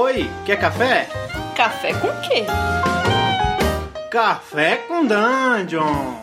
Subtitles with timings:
[0.00, 1.08] Oi, quer café?
[1.56, 2.44] Café com quê?
[4.08, 6.14] Café com Dungeon!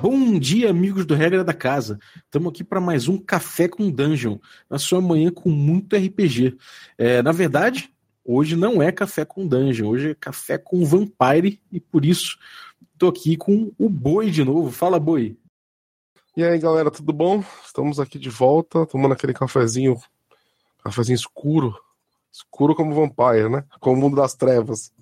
[0.00, 1.98] Bom dia, amigos do Regra da Casa.
[2.24, 4.38] Estamos aqui para mais um Café com Dungeon,
[4.70, 6.56] na sua manhã com muito RPG.
[6.96, 7.92] É, na verdade,
[8.24, 12.38] hoje não é Café com Dungeon, hoje é Café com Vampire e por isso
[12.94, 14.70] estou aqui com o Boi de novo.
[14.70, 15.36] Fala, Boi.
[16.36, 17.42] E aí, galera, tudo bom?
[17.64, 19.96] Estamos aqui de volta, tomando aquele cafezinho,
[20.84, 21.74] cafezinho escuro,
[22.32, 23.64] escuro como Vampire, né?
[23.80, 24.92] Como o mundo das trevas.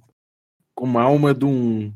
[0.74, 1.92] Como a alma de um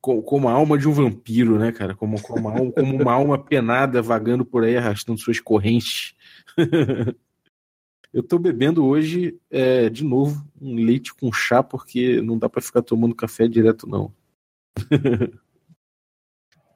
[0.00, 1.94] como a alma de um vampiro, né, cara?
[1.94, 6.14] Como, como, alma, como uma alma penada vagando por aí, arrastando suas correntes.
[8.12, 12.60] Eu tô bebendo hoje, é, de novo, um leite com chá, porque não dá para
[12.60, 14.12] ficar tomando café direto, não.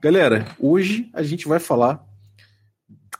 [0.00, 2.06] Galera, hoje a gente vai falar,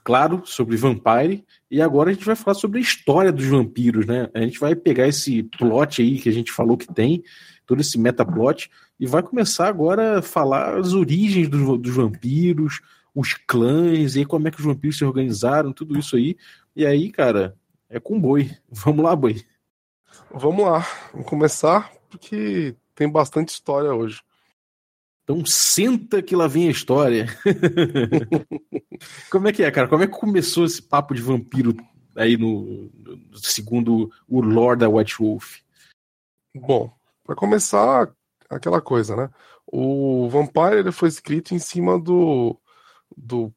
[0.05, 4.31] claro, sobre Vampire, e agora a gente vai falar sobre a história dos vampiros, né?
[4.33, 7.25] A gente vai pegar esse plot aí que a gente falou que tem,
[7.67, 12.81] todo esse metaplot, e vai começar agora a falar as origens dos, dos vampiros,
[13.13, 16.37] os clãs, e como é que os vampiros se organizaram, tudo isso aí.
[16.77, 17.57] E aí, cara,
[17.91, 18.53] é com boi.
[18.71, 19.43] Vamos lá, boi.
[20.31, 24.21] Vamos lá, vamos começar, porque tem bastante história hoje.
[25.29, 27.27] Então senta que lá vem a história.
[29.31, 29.87] como é que é, cara?
[29.87, 31.77] Como é que começou esse papo de vampiro
[32.17, 35.59] aí no, no segundo o Lord da White Wolf?
[36.55, 36.91] Bom,
[37.27, 38.11] para começar,
[38.49, 39.29] aquela coisa, né?
[39.67, 42.59] O Vampire ele foi escrito em cima do
[43.15, 43.53] do,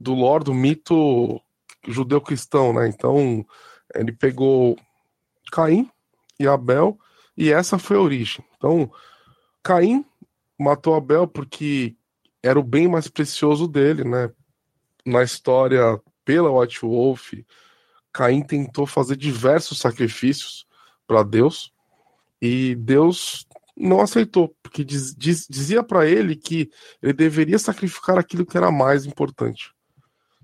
[0.00, 1.40] do lore, do mito
[1.86, 2.88] judeu-cristão, né?
[2.88, 3.46] Então,
[3.94, 4.76] ele pegou
[5.52, 5.88] Caim
[6.36, 6.98] e Abel
[7.36, 8.44] e essa foi a origem.
[8.56, 8.90] Então,
[9.62, 10.04] Caim
[10.62, 11.96] matou Abel porque
[12.42, 14.30] era o bem mais precioso dele, né?
[15.04, 17.32] Na história pela White Wolf,
[18.12, 20.66] Caim tentou fazer diversos sacrifícios
[21.06, 21.72] para Deus
[22.40, 23.46] e Deus
[23.76, 26.70] não aceitou, porque diz, diz, dizia para ele que
[27.02, 29.72] ele deveria sacrificar aquilo que era mais importante.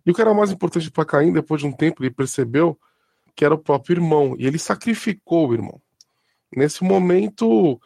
[0.04, 2.78] E o que era mais importante para Caim, depois de um tempo, ele percebeu
[3.36, 5.80] que era o próprio irmão, e ele sacrificou o irmão.
[6.54, 7.78] Nesse momento,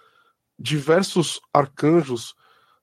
[0.62, 2.34] diversos arcanjos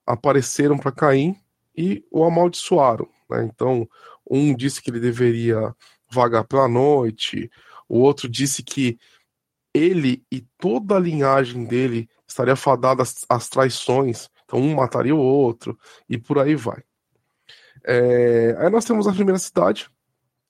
[0.06, 1.36] apareceram para Caim
[1.76, 3.08] e o amaldiçoaram.
[3.30, 3.44] Né?
[3.46, 3.88] Então,
[4.30, 5.74] um disse que ele deveria
[6.12, 7.50] vagar pela noite,
[7.88, 9.00] o outro disse que
[9.74, 15.20] ele e toda a linhagem dele estaria fadada às, às traições, então um mataria o
[15.20, 16.84] outro, e por aí vai.
[17.86, 19.90] É, aí nós temos a primeira cidade,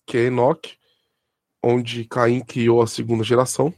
[0.05, 0.77] que é Enoch,
[1.61, 3.73] onde Caim criou a segunda geração.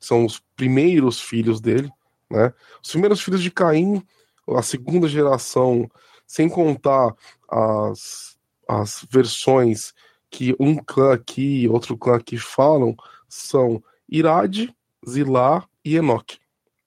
[0.00, 1.90] São os primeiros filhos dele,
[2.30, 2.52] né?
[2.82, 4.02] Os primeiros filhos de Caim,
[4.48, 5.90] a segunda geração,
[6.26, 7.14] sem contar
[7.48, 8.36] as,
[8.68, 9.94] as versões
[10.30, 12.94] que um clã aqui e outro clã aqui falam,
[13.28, 14.68] são Irad,
[15.08, 16.38] Zilá e Enoch.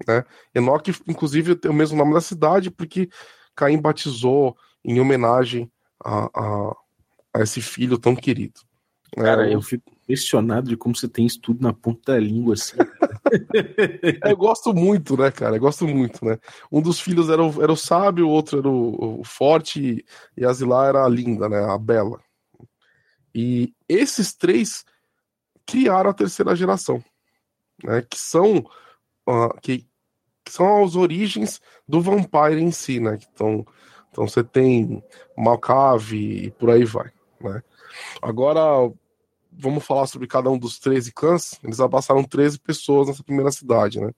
[0.07, 0.23] Né?
[0.53, 3.09] Enoch, inclusive, tem o mesmo nome da cidade, porque
[3.55, 5.71] Caim batizou em homenagem
[6.03, 6.75] a, a,
[7.33, 8.61] a esse filho tão querido.
[9.15, 9.23] Né?
[9.23, 12.77] Cara, eu fico impressionado de como você tem isso tudo na ponta da língua, assim.
[14.25, 15.55] Eu gosto muito, né, cara?
[15.55, 16.37] Eu gosto muito, né?
[16.71, 20.45] Um dos filhos era o, era o sábio, o outro era o, o forte, e
[20.45, 21.63] a Zilá era a linda, né?
[21.63, 22.19] A bela.
[23.33, 24.83] E esses três
[25.65, 27.03] criaram a terceira geração,
[27.83, 28.01] né?
[28.09, 28.57] Que são
[29.27, 29.87] uh, que
[30.49, 33.19] que são as origens do Vampire em si, né?
[33.31, 33.63] Então,
[34.09, 35.03] então você tem
[35.37, 37.61] Malcave e por aí vai, né?
[38.21, 38.91] Agora,
[39.59, 41.59] vamos falar sobre cada um dos 13 clãs.
[41.63, 44.11] Eles abastaram 13 pessoas nessa primeira cidade, né?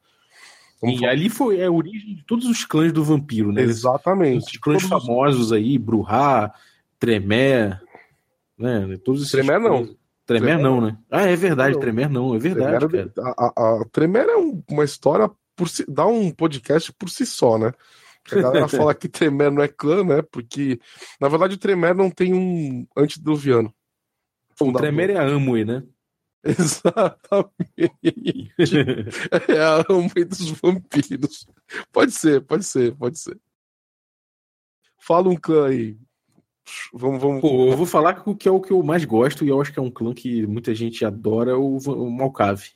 [0.82, 1.12] Vamos e falar...
[1.12, 3.62] ali foi a origem de todos os clãs do vampiro, né?
[3.62, 4.56] Exatamente.
[4.56, 5.52] Os clãs todos famosos os...
[5.52, 6.54] aí, Bruhá,
[7.00, 7.80] Tremé,
[8.58, 8.98] né?
[9.04, 9.90] Todos esses Tremé não.
[10.26, 10.98] Tremer, não, né?
[11.10, 11.82] Ah, é verdade, não.
[11.82, 12.88] Tremer não, é verdade.
[12.88, 17.10] Tremer, a, a, a Tremer é um, uma história por si, dá um podcast por
[17.10, 17.74] si só, né?
[18.32, 20.22] A galera fala que Tremer não é clã, né?
[20.22, 20.80] Porque,
[21.20, 23.74] na verdade, o Tremer não tem um antediluviano.
[24.70, 25.84] O Tremer é a Amway, né?
[26.44, 27.54] Exatamente.
[29.48, 31.48] é a Amway dos vampiros.
[31.92, 33.40] Pode ser, pode ser, pode ser.
[34.98, 35.98] Fala um clã aí.
[36.94, 37.42] Vamos, vamos.
[37.42, 39.80] Pô, eu vou falar que é o que eu mais gosto e eu acho que
[39.80, 42.72] é um clã que muita gente adora, o, o Malcave.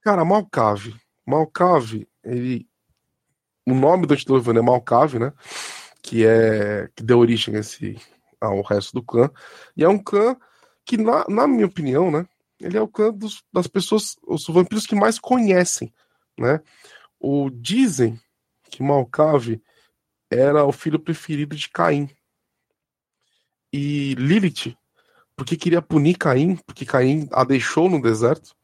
[0.00, 0.94] Cara, Malcave.
[1.26, 2.68] Malcave, ele.
[3.66, 5.32] O nome do antediluviano é Malcave, né?
[6.02, 6.88] Que é.
[6.94, 7.96] que deu origem a esse,
[8.40, 9.30] ao resto do clã.
[9.76, 10.36] E é um clã
[10.86, 12.26] que, na, na minha opinião, né?
[12.58, 15.92] Ele é o clã dos, das pessoas, os vampiros que mais conhecem,
[16.38, 16.62] né?
[17.20, 18.18] O, dizem
[18.70, 19.60] que Malcave
[20.30, 22.08] era o filho preferido de Caim.
[23.72, 24.76] E Lilith
[25.36, 28.56] porque queria punir Caim, porque Caim a deixou no deserto,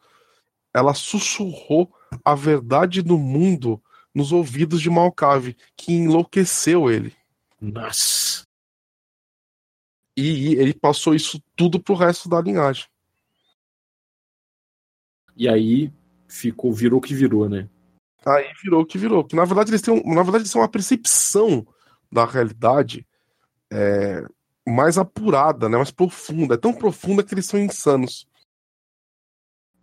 [0.72, 1.92] ela sussurrou
[2.24, 3.80] a verdade do mundo
[4.14, 7.14] nos ouvidos de Malcave, que enlouqueceu ele.
[7.60, 8.31] Nossa.
[10.16, 12.86] E ele passou isso tudo pro resto da linhagem.
[15.36, 15.92] E aí
[16.28, 17.68] ficou, virou que virou, né?
[18.24, 19.24] Aí virou que virou.
[19.24, 21.66] Que na verdade eles têm, na verdade, eles têm uma percepção
[22.10, 23.06] da realidade
[23.72, 24.22] é,
[24.66, 25.76] mais apurada, né?
[25.76, 26.54] mais profunda.
[26.54, 28.28] É tão profunda que eles são insanos.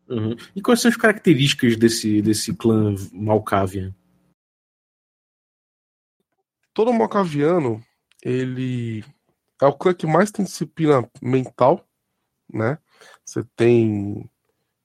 [0.07, 0.35] Uhum.
[0.55, 3.93] E quais são as características desse, desse clã Malkavian?
[6.73, 7.83] Todo Malkaviano,
[8.23, 9.03] ele
[9.61, 11.85] é o clã que mais tem disciplina mental,
[12.51, 12.77] né?
[13.25, 14.29] Você tem.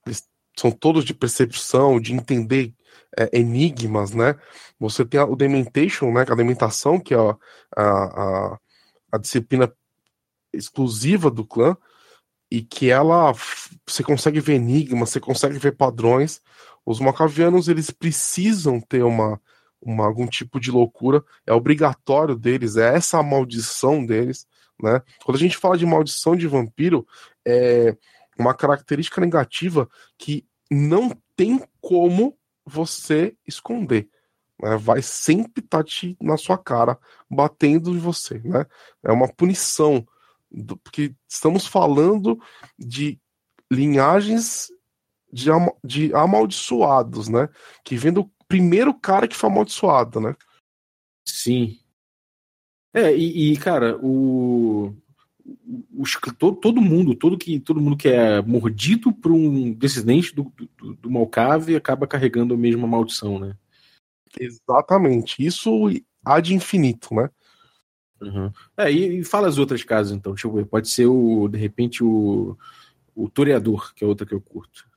[0.06, 2.74] Eles são todos de percepção, de entender
[3.16, 4.38] é, enigmas, né?
[4.78, 6.24] Você tem o Dementation, né?
[6.28, 7.36] A Dementação, que é a,
[7.76, 8.58] a,
[9.12, 9.72] a disciplina
[10.52, 11.76] exclusiva do clã,
[12.50, 13.32] e que ela
[13.86, 16.40] você consegue ver enigmas, você consegue ver padrões.
[16.86, 19.40] Os macavianos eles precisam ter uma,
[19.80, 24.46] uma algum tipo de loucura, é obrigatório deles, é essa a maldição deles,
[24.80, 25.00] né?
[25.24, 27.06] Quando a gente fala de maldição de vampiro,
[27.46, 27.96] é
[28.38, 29.88] uma característica negativa
[30.18, 34.08] que não tem como você esconder.
[34.60, 34.76] Né?
[34.76, 36.98] Vai sempre estar tá te, na sua cara,
[37.30, 38.38] batendo em você.
[38.40, 38.66] Né?
[39.02, 40.06] É uma punição,
[40.50, 42.38] do, porque estamos falando
[42.78, 43.20] de
[43.70, 44.68] linhagens
[45.32, 45.50] de,
[45.82, 47.48] de amaldiçoados, né?
[47.84, 50.36] Que vem do primeiro cara que foi amaldiçoado, né?
[51.26, 51.78] Sim.
[52.94, 54.94] É, e, e cara, o,
[55.98, 60.52] os, todo, todo mundo, todo, que, todo mundo que é mordido por um descendente do,
[60.78, 63.56] do, do Malcave acaba carregando a mesma maldição, né?
[64.38, 65.44] Exatamente.
[65.44, 65.90] Isso
[66.24, 67.28] há de infinito, né?
[68.20, 68.50] Uhum.
[68.76, 70.32] É, e, e, fala as outras casas, então.
[70.32, 70.64] Deixa eu ver.
[70.64, 72.56] Pode ser o, de repente, o,
[73.14, 74.88] o Toreador, que é outra que eu curto.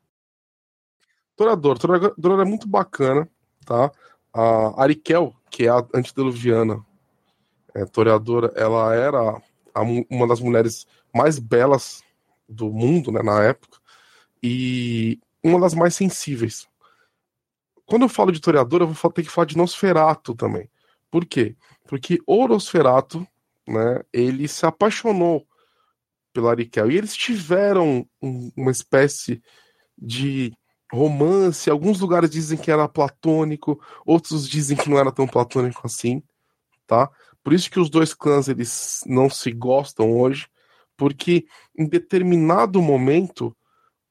[1.36, 1.78] Toreador.
[1.78, 3.30] Toreador é muito bacana,
[3.66, 3.92] tá?
[4.34, 6.86] A Arikel, que é a antediluviana
[7.78, 9.40] é, Toreadora, ela era
[9.74, 12.02] a, uma das mulheres mais belas
[12.50, 13.78] do mundo, né, na época,
[14.42, 16.68] e uma das mais sensíveis.
[17.86, 20.70] Quando eu falo de Toreador, eu vou ter que falar de Nosferato também.
[21.12, 21.56] Por quê?
[21.88, 23.26] Porque o Nosferato,
[23.68, 25.48] né, ele se apaixonou
[26.34, 29.42] pela Arikel, e eles tiveram um, uma espécie
[29.98, 30.52] de
[30.92, 36.24] romance, alguns lugares dizem que era platônico, outros dizem que não era tão platônico assim,
[36.88, 37.12] tá?
[37.48, 40.50] Por isso que os dois clãs eles não se gostam hoje,
[40.98, 41.48] porque
[41.80, 43.56] em determinado momento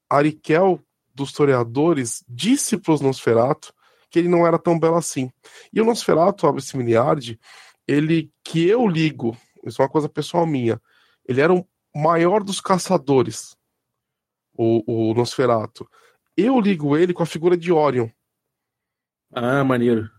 [0.09, 0.81] Arikel
[1.15, 3.75] dos historiadores disse para os Nosferato
[4.09, 5.31] que ele não era tão belo assim.
[5.71, 7.39] E o Nosferato, Abis Miliardi,
[7.87, 9.37] ele que eu ligo,
[9.67, 10.81] isso é uma coisa pessoal minha,
[11.29, 13.55] ele era o maior dos caçadores,
[14.55, 15.87] o, o Nosferato.
[16.35, 18.09] Eu ligo ele com a figura de Orion.
[19.31, 20.11] Ah, maneiro.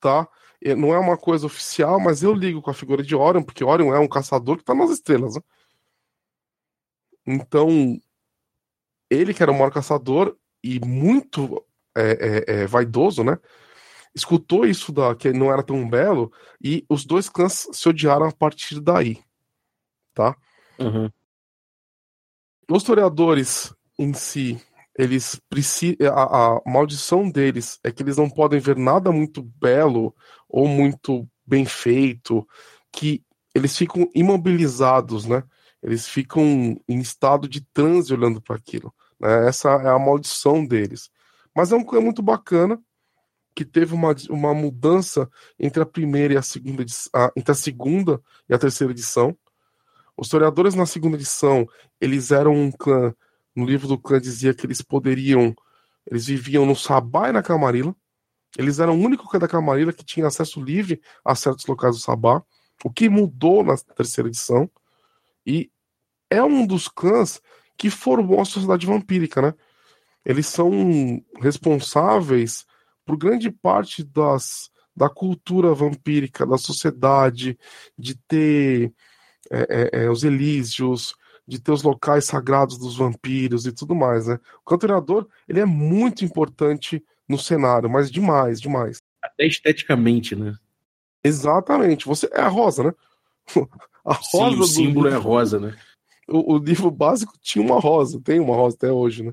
[0.00, 0.26] Tá?
[0.76, 3.94] Não é uma coisa oficial, mas eu ligo com a figura de Orion, porque Orion
[3.94, 5.34] é um caçador que está nas estrelas.
[5.34, 5.42] Né?
[7.26, 8.00] Então,
[9.10, 11.64] ele que era o maior caçador e muito
[11.96, 12.10] é,
[12.48, 13.38] é, é, vaidoso, né?
[14.14, 16.32] Escutou isso da que não era tão belo
[16.62, 19.18] e os dois clãs se odiaram a partir daí,
[20.14, 20.36] tá?
[20.78, 21.10] Uhum.
[22.70, 24.60] Os historiadores em si
[24.96, 30.14] eles precisam a, a, maldição deles é que eles não podem ver nada muito belo
[30.48, 32.46] ou muito bem feito
[32.92, 33.22] que
[33.54, 35.42] eles ficam imobilizados né?
[35.82, 36.44] Eles ficam
[36.88, 39.48] em estado de transe olhando para aquilo né?
[39.48, 41.10] essa é a maldição deles.
[41.54, 42.80] Mas é um clã muito bacana
[43.54, 46.84] que teve uma, uma mudança entre a primeira e a segunda
[47.14, 49.36] a, entre a segunda e a terceira edição.
[50.16, 51.66] Os historiadores na segunda edição
[52.00, 53.14] eles eram um clã
[53.54, 55.54] no livro do clã dizia que eles poderiam.
[56.10, 57.94] Eles viviam no Sabá e na Camarilla.
[58.58, 62.02] Eles eram o único clã da Camarilla que tinha acesso livre a certos locais do
[62.02, 62.42] Sabá.
[62.84, 64.70] O que mudou na terceira edição.
[65.46, 65.70] E
[66.28, 67.40] é um dos clãs
[67.76, 69.54] que formou a sociedade vampírica, né?
[70.24, 70.70] Eles são
[71.40, 72.64] responsáveis
[73.04, 77.58] por grande parte das, da cultura vampírica, da sociedade,
[77.98, 78.92] de ter
[79.50, 81.14] é, é, é, os Elísios,
[81.46, 84.38] de ter os locais sagrados dos vampiros e tudo mais, né?
[84.64, 89.02] O cantorador, ele é muito importante no cenário, mas demais, demais.
[89.22, 90.54] Até esteticamente, né?
[91.24, 92.06] Exatamente.
[92.06, 92.94] Você é a rosa, né?
[94.04, 95.76] A rosa Sim, o símbolo livro, é rosa, né?
[96.26, 99.32] O, o, livro básico tinha uma rosa, tem uma rosa até hoje, né?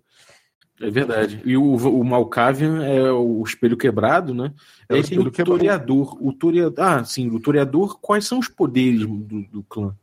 [0.80, 1.42] É verdade.
[1.44, 4.54] E o, o Malkavian é o espelho quebrado, né?
[4.88, 6.24] É o espelho tem o toreador.
[6.24, 6.86] O toreador.
[6.86, 9.96] Ah, sim, o toreador, quais são os poderes do, do clã?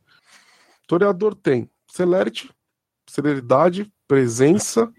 [0.85, 2.51] Toreador tem Celerity,
[3.09, 4.93] celeridade, presença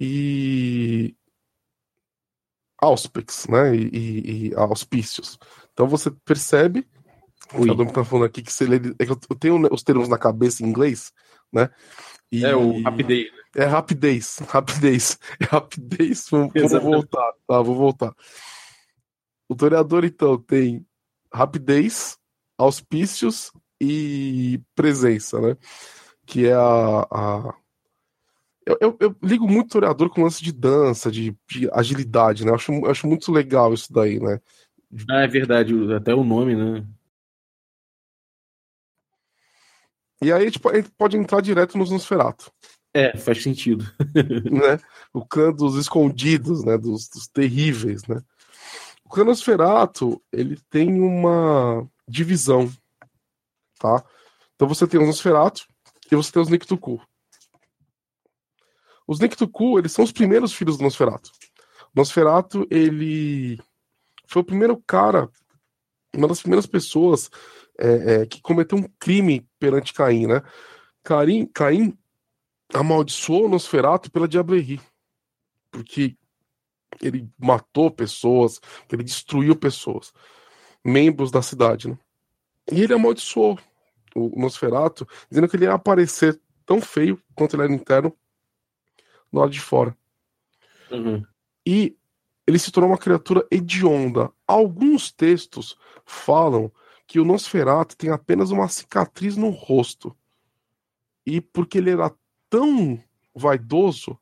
[0.00, 1.14] e
[2.78, 3.76] auspix, né?
[3.76, 5.38] E, e, e auspícios.
[5.74, 6.86] Então você percebe.
[7.52, 8.96] O Adam tá falando aqui que celeridade.
[8.98, 11.12] É eu tenho os termos na cabeça em inglês,
[11.52, 11.68] né?
[12.32, 12.42] E...
[12.42, 13.30] É o rapidez.
[13.54, 15.18] É rapidez, rapidez.
[15.38, 16.26] É rapidez.
[16.30, 16.52] Vamos
[16.82, 17.60] voltar, tá?
[17.60, 18.14] Vou voltar.
[19.46, 20.86] O toreador, então, tem
[21.30, 22.18] rapidez,
[22.56, 25.56] auspícios e presença, né?
[26.26, 27.06] Que é a.
[27.10, 27.54] a...
[28.66, 32.50] Eu, eu, eu, ligo muito toreador com lance de dança, de, de agilidade, né?
[32.50, 34.40] Eu acho, eu acho muito legal isso daí, né?
[35.10, 36.86] Ah, é verdade, até o nome, né?
[40.22, 42.50] E aí tipo, a gente pode entrar direto nos Nosferatu.
[42.94, 43.84] É, faz sentido.
[44.50, 44.78] né?
[45.12, 46.78] O clã dos escondidos, né?
[46.78, 48.22] Dos, dos terríveis, né?
[49.04, 52.72] O clã Nosferatu, ele tem uma divisão,
[53.78, 54.02] tá?
[54.54, 55.66] Então você tem os Nosferatu
[56.10, 57.00] e você tem os Niktuku.
[59.06, 61.30] Os Niktuku, eles são os primeiros filhos do Nosferatu.
[61.94, 63.60] O Nosferatu, ele
[64.26, 65.30] foi o primeiro cara,
[66.14, 67.30] uma das primeiras pessoas
[67.78, 70.42] é, é, que cometeu um crime perante Caim, né?
[71.02, 71.96] Caim, Caim
[72.72, 74.80] amaldiçoou o Nosferatu pela diablerie,
[75.70, 76.16] porque
[77.00, 80.12] ele matou pessoas, ele destruiu pessoas,
[80.84, 81.98] membros da cidade, né?
[82.72, 83.58] E ele amaldiçoou
[84.14, 88.16] o Nosferatu, dizendo que ele ia aparecer tão feio quanto ele era interno
[89.32, 89.96] do lado de fora.
[90.90, 91.24] Uhum.
[91.66, 91.96] E
[92.46, 94.30] ele se tornou uma criatura hedionda.
[94.46, 96.70] Alguns textos falam
[97.06, 100.16] que o Nosferatu tem apenas uma cicatriz no rosto.
[101.26, 102.14] E porque ele era
[102.48, 103.02] tão
[103.34, 104.18] vaidoso,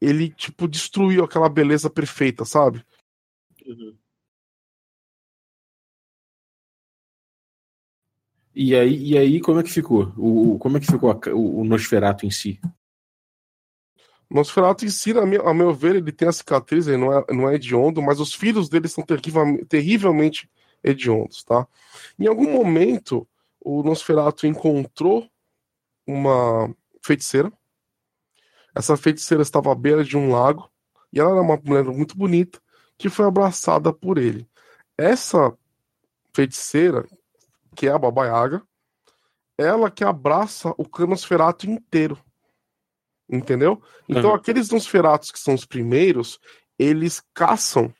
[0.00, 2.84] ele, tipo, destruiu aquela beleza perfeita, sabe?
[3.64, 3.96] Uhum.
[8.58, 10.14] E aí, e aí, como é que ficou?
[10.16, 12.58] O, como é que ficou a, o, o Nosferatu em si?
[14.30, 17.12] O Nosferatu em si, a meu, a meu ver, ele tem a cicatriz, ele não
[17.12, 20.50] é, não é hediondo, mas os filhos dele são terrivelmente,
[20.82, 21.68] hediondos, tá?
[22.18, 23.28] Em algum momento,
[23.60, 25.28] o Nosferatu encontrou
[26.06, 27.52] uma feiticeira.
[28.74, 30.70] Essa feiticeira estava à beira de um lago
[31.12, 32.58] e ela era uma mulher muito bonita
[32.96, 34.48] que foi abraçada por ele.
[34.96, 35.54] Essa
[36.32, 37.06] feiticeira,
[37.76, 38.62] que é a Baba Yaga,
[39.58, 42.18] ela que abraça o Canosferato inteiro.
[43.28, 43.82] Entendeu?
[44.08, 44.36] Então, uhum.
[44.36, 46.38] aqueles Nosferatos que são os primeiros,
[46.78, 47.92] eles caçam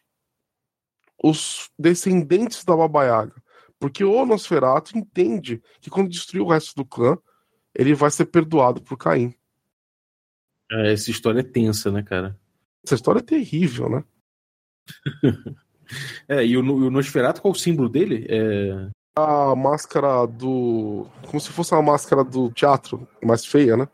[1.22, 3.42] os descendentes da Baba Yaga.
[3.78, 7.18] Porque o Nosferatu entende que quando destruir o resto do clã,
[7.74, 9.34] ele vai ser perdoado por Caim.
[10.70, 12.38] É, essa história é tensa, né, cara?
[12.84, 14.04] Essa história é terrível, né?
[16.28, 18.26] é, e o, o Nosferatu, qual o símbolo dele?
[18.28, 18.90] É...
[19.18, 21.06] A máscara do.
[21.26, 23.88] Como se fosse uma máscara do teatro, mais feia, né?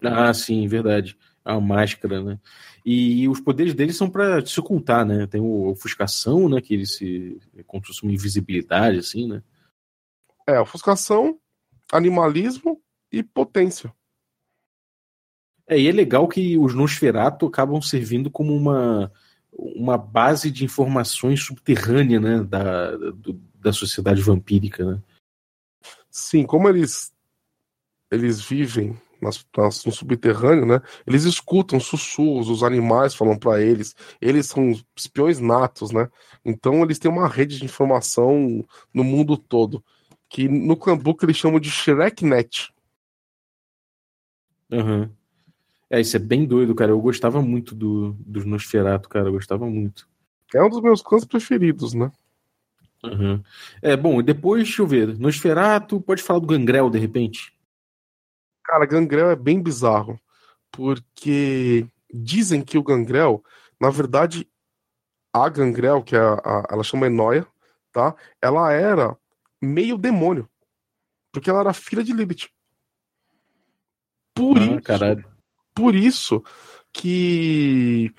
[0.00, 1.18] Ah, sim, verdade.
[1.44, 2.38] A máscara, né?
[2.84, 5.26] E, os poderes dele são para se ocultar, né?
[5.26, 6.60] Tem o ofuscação, né?
[6.60, 7.40] Que ele se.
[7.56, 9.42] É como se uma invisibilidade, assim, né?
[10.46, 11.38] É, ofuscação,
[11.90, 12.80] animalismo
[13.10, 13.92] e potência.
[15.66, 19.10] É, e é legal que os Nosferatu acabam servindo como uma,
[19.50, 22.42] uma base de informações subterrânea, né?
[22.44, 25.02] Da, do, da sociedade vampírica, né?
[26.10, 27.12] Sim, como eles
[28.10, 30.80] eles vivem nas, nas, no subterrâneo, né?
[31.06, 33.96] Eles escutam sussurros, os animais falam para eles.
[34.20, 36.08] Eles são espiões natos, né?
[36.44, 39.82] Então eles têm uma rede de informação no mundo todo,
[40.28, 42.72] que no Clambook eles chamam de Shreknet.
[44.70, 45.10] Uhum.
[45.88, 46.90] É, isso é bem doido, cara.
[46.90, 49.28] Eu gostava muito do, dos Nosferatu, cara.
[49.28, 50.08] Eu gostava muito.
[50.54, 52.12] É um dos meus clãs preferidos, né?
[53.04, 53.42] Uhum.
[53.82, 55.18] É, bom, depois, deixa eu ver.
[55.18, 57.52] Nosferatu, pode falar do Gangrel, de repente?
[58.64, 60.18] Cara, Gangrel é bem bizarro.
[60.72, 63.44] Porque dizem que o Gangrel,
[63.80, 64.48] na verdade,
[65.32, 67.46] a Gangrel, que é a, a, ela chama Enoia,
[67.92, 68.14] tá?
[68.40, 69.16] Ela era
[69.60, 70.48] meio demônio.
[71.32, 72.48] Porque ela era filha de Lilith.
[74.34, 74.82] Por ah, isso.
[74.82, 75.24] Caralho.
[75.74, 76.42] Por isso
[76.92, 78.14] que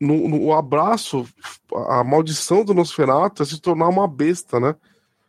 [0.00, 1.28] no, no abraço,
[1.88, 4.74] a maldição do Nosferatu é se tornar uma besta, né?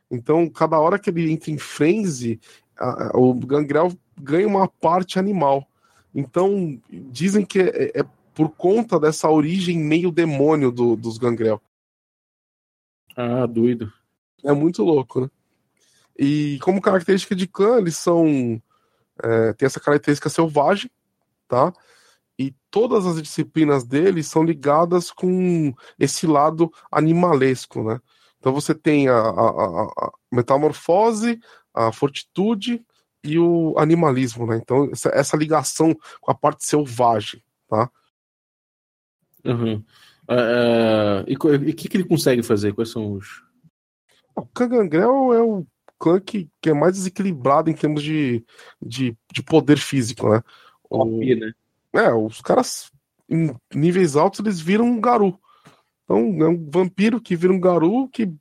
[0.09, 2.39] Então, cada hora que ele entra em frenzy,
[2.77, 5.67] a, a, o Gangrel ganha uma parte animal.
[6.15, 11.61] Então, dizem que é, é por conta dessa origem meio demônio do, dos Gangrel.
[13.15, 13.91] Ah, doido.
[14.43, 15.29] É muito louco, né?
[16.17, 18.61] E como característica de clã, eles são.
[19.23, 20.89] É, tem essa característica selvagem,
[21.47, 21.73] tá?
[22.41, 27.99] E todas as disciplinas deles são ligadas com esse lado animalesco, né?
[28.39, 31.39] Então você tem a, a, a metamorfose,
[31.73, 32.83] a fortitude,
[33.23, 34.57] e o animalismo, né?
[34.57, 37.89] Então, essa, essa ligação com a parte selvagem, tá?
[39.45, 39.83] Uhum.
[40.29, 42.73] Uh, e o que, que ele consegue fazer?
[42.73, 43.43] Quais são os.
[44.35, 45.65] O Cangangrel é o
[45.99, 48.43] clã que, que é mais desequilibrado em termos de,
[48.81, 50.41] de, de poder físico, né?
[50.89, 51.53] O, né?
[51.93, 52.91] É, os caras
[53.29, 55.39] em níveis altos eles viram um Garu.
[56.03, 58.33] Então é um vampiro que vira um Garu que,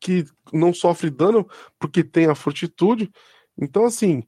[0.00, 3.10] que não sofre dano porque tem a fortitude.
[3.58, 4.22] Então, assim,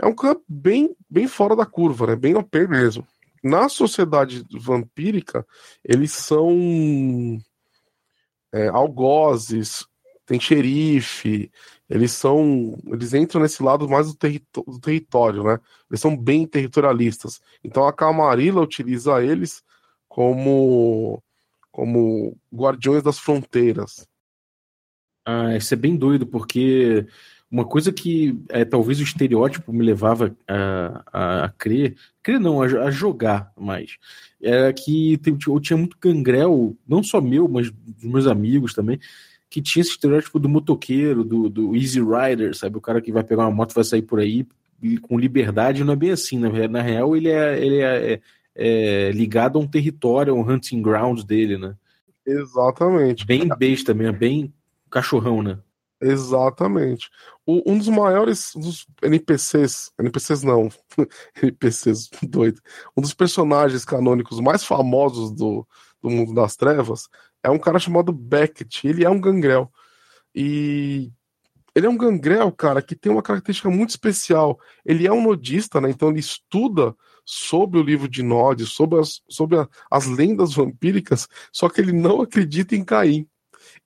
[0.00, 2.16] é um clã bem, bem fora da curva, né?
[2.16, 3.06] Bem OP mesmo.
[3.42, 5.46] Na sociedade vampírica,
[5.84, 7.38] eles são
[8.52, 9.86] é, algozes,
[10.24, 11.50] tem xerife,
[11.92, 12.78] eles são.
[12.86, 15.60] Eles entram nesse lado mais do, território, do território né?
[15.90, 17.38] Eles são bem territorialistas.
[17.62, 19.62] Então a Camarilla utiliza eles
[20.08, 21.22] como,
[21.70, 24.08] como guardiões das fronteiras.
[25.26, 27.06] Ah, isso é bem doido, porque
[27.50, 32.62] uma coisa que é, talvez o estereótipo me levava a, a, a crer, crer não,
[32.62, 33.98] a, a, jogar mais,
[34.42, 38.98] era que eu tinha muito gangrel, não só meu, mas dos meus amigos também,
[39.52, 42.78] que tinha esse estereótipo do motoqueiro, do, do easy rider, sabe?
[42.78, 44.46] O cara que vai pegar uma moto vai sair por aí
[45.02, 48.20] com liberdade, não é bem assim, na, na real ele, é, ele é, é,
[48.54, 51.76] é ligado a um território, a um hunting ground dele, né?
[52.26, 53.26] Exatamente.
[53.26, 54.54] Bem besta mesmo, bem
[54.90, 55.58] cachorrão, né?
[56.00, 57.10] Exatamente.
[57.44, 60.70] O, um dos maiores dos NPCs, NPCs não,
[61.42, 62.58] NPCs doido,
[62.96, 65.66] um dos personagens canônicos mais famosos do,
[66.02, 67.06] do mundo das trevas
[67.42, 68.86] é um cara chamado Beckett.
[68.86, 69.70] Ele é um gangrel.
[70.34, 71.10] E
[71.74, 74.60] ele é um gangrel, cara, que tem uma característica muito especial.
[74.84, 75.90] Ele é um nodista, né?
[75.90, 76.94] Então ele estuda
[77.24, 81.92] sobre o livro de Nod, sobre as, sobre a, as lendas vampíricas, só que ele
[81.92, 83.26] não acredita em Caim.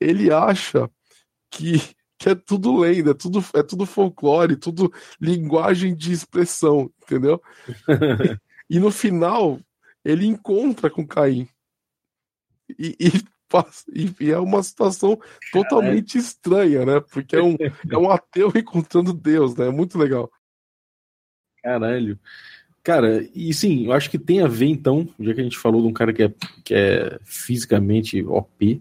[0.01, 0.91] Ele acha
[1.51, 1.81] que,
[2.19, 7.41] que é tudo lenda, é tudo, é tudo folclore, tudo linguagem de expressão, entendeu?
[8.69, 9.61] e no final,
[10.05, 11.49] ele encontra com Caim.
[12.79, 13.36] E, e
[13.93, 15.19] e é uma situação
[15.53, 17.01] totalmente estranha, né?
[17.01, 17.57] Porque é um,
[17.91, 19.69] é um ateu encontrando Deus, né?
[19.69, 20.31] É muito legal.
[21.63, 22.19] Caralho.
[22.83, 25.83] Cara, e sim, eu acho que tem a ver, então, já que a gente falou
[25.83, 26.33] de um cara que é,
[26.65, 28.81] que é fisicamente OP,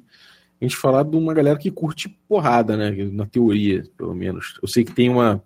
[0.62, 2.91] a gente falar de uma galera que curte porrada, né?
[3.12, 4.60] Na teoria, pelo menos.
[4.62, 5.43] Eu sei que tem uma,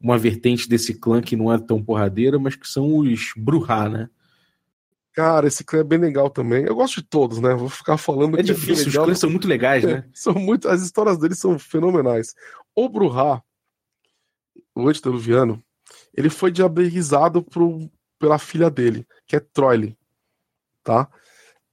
[0.00, 4.08] uma vertente desse clã que não é tão porradeira, mas que são os Bruhá, né?
[5.12, 6.64] Cara, esse clã é bem legal também.
[6.64, 7.54] Eu gosto de todos, né?
[7.54, 8.38] Vou ficar falando.
[8.38, 10.08] É difícil, é os clãs são muito legais, né?
[10.14, 12.34] são muito, as histórias deles são fenomenais.
[12.74, 13.42] O Bruhá,
[14.74, 15.62] o antediluviano,
[16.16, 19.96] ele foi diaberizado pro, pela filha dele, que é Troile,
[20.82, 21.08] tá?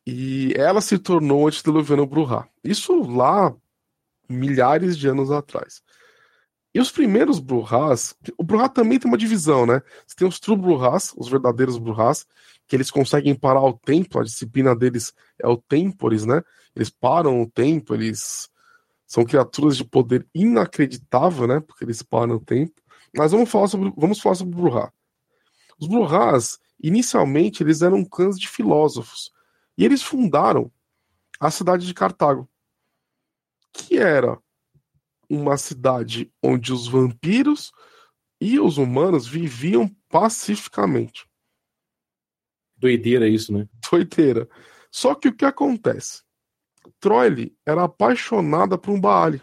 [0.06, 2.48] E ela se tornou antediluviano Bruhá.
[2.62, 3.56] Isso lá
[4.28, 5.82] milhares de anos atrás.
[6.74, 9.82] E os primeiros Bruhás, o Bruhá também tem uma divisão, né?
[10.06, 12.28] Você tem os True Bruhás, os verdadeiros Bruhás,
[12.70, 16.44] que eles conseguem parar o tempo, a disciplina deles é o Tempores, né?
[16.76, 18.48] Eles param o tempo, eles
[19.08, 21.60] são criaturas de poder inacreditável, né?
[21.62, 22.80] Porque eles param o tempo.
[23.18, 24.94] Mas vamos falar sobre, vamos falar sobre Bruhá.
[25.80, 29.32] Os Bruhás, inicialmente, eles eram clãs de filósofos.
[29.76, 30.72] E eles fundaram
[31.40, 32.48] a cidade de Cartago,
[33.74, 34.38] que era
[35.28, 37.72] uma cidade onde os vampiros
[38.40, 41.29] e os humanos viviam pacificamente.
[42.80, 43.68] Doideira isso, né?
[43.90, 44.48] Doideira.
[44.92, 46.24] Só que o que acontece?
[47.00, 49.42] Troile era apaixonada por um Baale.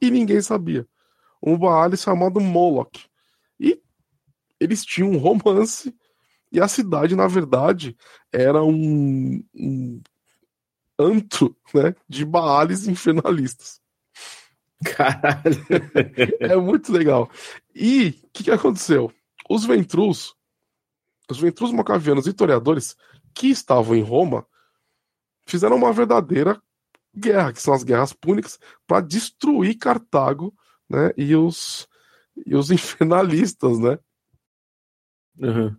[0.00, 0.86] E ninguém sabia.
[1.42, 3.08] Um Baale chamado Moloch.
[3.58, 3.80] E
[4.60, 5.94] eles tinham um romance.
[6.50, 7.96] E a cidade, na verdade,
[8.30, 10.02] era um, um
[10.98, 13.80] antro né, de Baales infernalistas.
[14.84, 15.64] Caralho.
[16.40, 17.30] é muito legal.
[17.74, 19.12] E o que, que aconteceu?
[19.48, 20.34] Os Ventrus
[21.32, 22.96] os ventrus macavianos historiadores
[23.34, 24.46] que estavam em Roma
[25.46, 26.60] fizeram uma verdadeira
[27.14, 30.54] guerra, que são as guerras púnicas, para destruir Cartago
[30.88, 31.88] né, e, os,
[32.46, 33.98] e os infernalistas, né?
[35.38, 35.76] Uhum.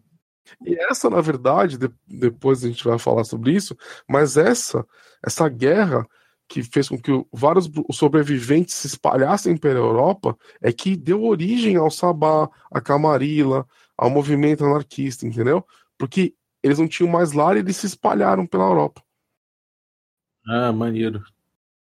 [0.65, 3.75] E essa, na verdade, de, depois a gente vai falar sobre isso,
[4.07, 4.85] mas essa,
[5.25, 6.05] essa guerra
[6.47, 11.89] que fez com que vários sobreviventes se espalhassem pela Europa é que deu origem ao
[11.89, 13.65] Sabá, a Camarilla,
[13.97, 15.65] ao movimento anarquista, entendeu?
[15.97, 19.03] Porque eles não tinham mais lar e eles se espalharam pela Europa.
[20.47, 21.23] Ah, maneiro.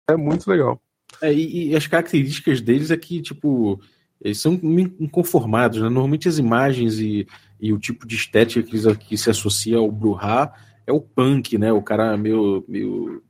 [0.09, 0.81] É muito legal.
[1.21, 3.81] É, e, e, as características deles é que, tipo,
[4.21, 4.55] eles são
[4.99, 5.89] inconformados, né?
[5.89, 7.27] Normalmente as imagens e,
[7.61, 10.53] e o tipo de estética que, eles, que se associa ao Bruhá
[10.87, 11.73] é o punk, né?
[11.73, 13.23] O cara meio, meio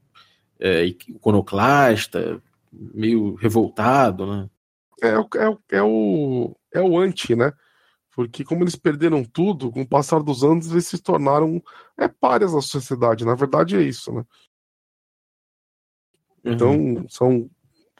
[0.58, 4.48] é, iconoclasta, meio revoltado, né?
[5.02, 7.52] É, é, é, o, é o anti, né?
[8.14, 11.62] Porque como eles perderam tudo, com o passar dos anos, eles se tornaram
[11.96, 13.24] é, párias da sociedade.
[13.24, 14.24] Na verdade é isso, né?
[16.44, 16.52] Uhum.
[16.52, 17.50] Então, são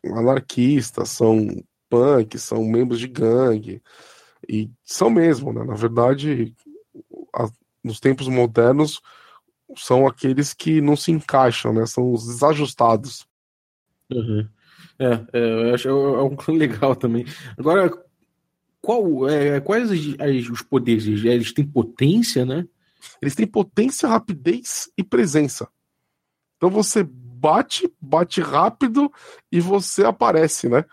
[0.05, 1.47] anarquistas, são
[1.89, 3.83] punks, são membros de gangue.
[4.49, 5.63] E são mesmo, né?
[5.65, 6.55] Na verdade,
[7.35, 7.49] a,
[7.85, 9.01] nos tempos modernos,
[9.77, 11.87] são aqueles que não se encaixam, né?
[11.87, 13.27] São os desajustados.
[14.11, 14.49] Uhum.
[14.99, 17.25] É, é, eu acho é um clã legal também.
[17.57, 17.91] Agora,
[18.81, 21.07] qual, é, quais as, as, os poderes?
[21.07, 22.67] Eles têm potência, né?
[23.21, 25.69] Eles têm potência, rapidez e presença.
[26.57, 29.11] Então você bate, bate rápido
[29.51, 30.85] e você aparece, né?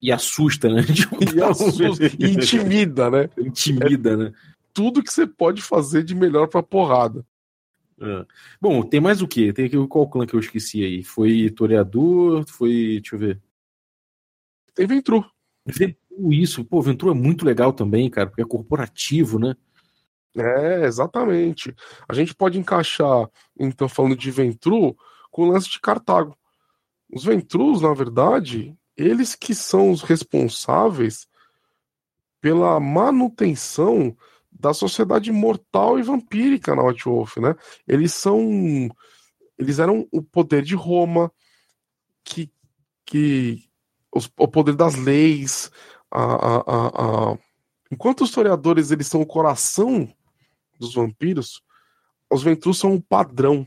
[0.00, 0.82] E assusta, né?
[1.34, 3.28] E assusta, e intimida, né?
[3.36, 4.32] Intimida, é né?
[4.72, 7.26] Tudo que você pode fazer de melhor pra porrada.
[8.00, 8.26] É.
[8.60, 9.52] Bom, tem mais o que?
[9.52, 11.02] Tem aqui qual clã que eu esqueci aí?
[11.02, 12.44] Foi Toreador?
[12.46, 13.00] Foi.
[13.00, 13.40] Deixa eu ver.
[14.74, 15.24] Tem Ventru.
[15.66, 15.96] Ventru,
[16.30, 16.64] isso.
[16.64, 19.54] Pô, Ventru é muito legal também, cara, porque é corporativo, né?
[20.36, 21.74] É, exatamente.
[22.08, 23.28] A gente pode encaixar,
[23.58, 24.96] então, falando de Ventru,
[25.30, 26.36] com o lance de Cartago.
[27.12, 31.26] Os Ventrus, na verdade, eles que são os responsáveis
[32.40, 34.16] pela manutenção
[34.50, 37.54] da sociedade mortal e vampírica na White Wolf, né?
[37.86, 38.88] Eles são
[39.56, 41.32] eles eram o poder de Roma
[42.24, 42.50] que
[43.04, 43.64] que
[44.12, 45.70] os, o poder das leis,
[46.10, 47.38] a, a,
[47.90, 50.12] enquanto os historiadores eles são o coração
[50.78, 51.62] dos vampiros,
[52.30, 53.66] os Ventrus são o padrão,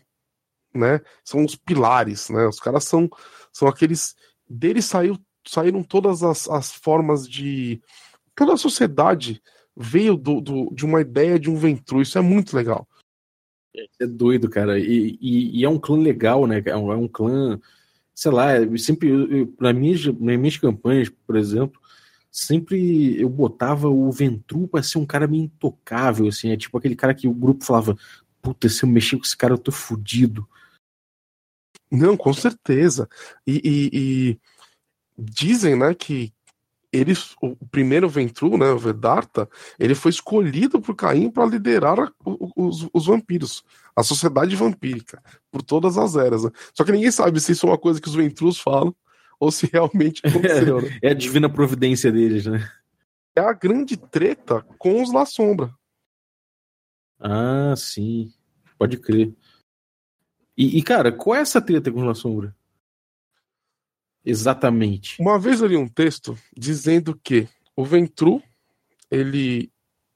[0.73, 1.01] né?
[1.23, 2.47] São os pilares, né?
[2.47, 3.09] Os caras são
[3.51, 4.15] são aqueles
[4.49, 7.81] deles saiu saíram todas as, as formas de
[8.35, 9.41] toda a sociedade
[9.75, 12.01] veio do, do, de uma ideia de um Ventru.
[12.01, 12.87] Isso é muito legal.
[13.99, 14.77] É doido, cara.
[14.77, 16.61] E, e, e é um clã legal, né?
[16.65, 17.59] É um, é um clã,
[18.13, 21.80] sei lá, sempre, para minhas, nas minhas campanhas, por exemplo,
[22.31, 26.51] sempre eu botava o Ventru para ser um cara meio intocável, assim.
[26.51, 27.97] É tipo aquele cara que o grupo falava:
[28.41, 30.47] Puta, se eu mexer com esse cara, eu tô fudido.
[31.91, 33.09] Não, com certeza.
[33.45, 34.39] E, e, e
[35.17, 36.33] dizem, né, que,
[36.91, 42.13] ele, o primeiro Ventru, né, o Vedarta, ele foi escolhido por Caim para liderar a,
[42.55, 43.63] os, os, vampiros,
[43.95, 46.43] a sociedade vampírica, por todas as eras.
[46.43, 46.51] Né?
[46.73, 48.95] Só que ninguém sabe se isso é uma coisa que os Ventrus falam
[49.41, 50.83] ou se realmente aconteceu.
[50.83, 50.89] Né?
[51.01, 52.71] é a divina providência deles, né?
[53.35, 55.73] É a grande treta com os La Sombra.
[57.19, 58.31] Ah, sim.
[58.77, 59.33] Pode crer.
[60.55, 62.55] E, e cara, qual é essa treta com os La Sombra?
[64.23, 65.19] Exatamente.
[65.19, 68.43] Uma vez eu li um texto dizendo que o Ventru,
[69.09, 69.71] ele.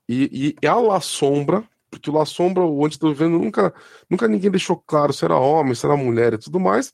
[0.08, 3.74] E, e a La Sombra, porque o La Sombra, o Antes do Vendo, nunca,
[4.08, 6.94] nunca ninguém deixou claro se era homem, se era mulher e tudo mais.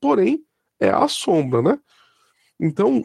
[0.00, 0.42] Porém,
[0.80, 1.78] é a sombra, né?
[2.58, 3.02] Então,